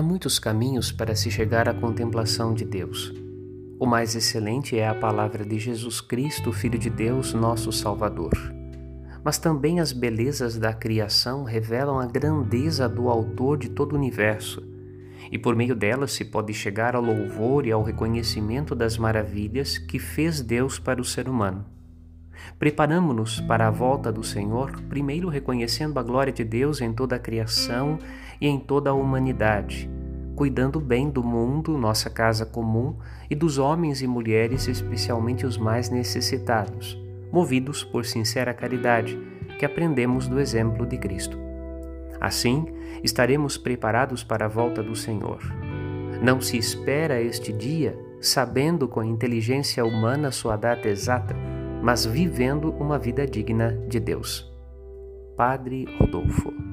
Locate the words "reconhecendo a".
25.28-26.02